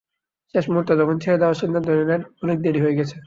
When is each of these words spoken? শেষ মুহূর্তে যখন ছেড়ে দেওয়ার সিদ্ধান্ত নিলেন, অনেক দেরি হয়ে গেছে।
শেষ 0.55 0.65
মুহূর্তে 0.69 0.93
যখন 1.01 1.15
ছেড়ে 1.23 1.39
দেওয়ার 1.39 1.59
সিদ্ধান্ত 1.61 1.87
নিলেন, 1.91 2.21
অনেক 2.43 2.57
দেরি 2.61 2.79
হয়ে 2.83 2.97
গেছে। 2.99 3.15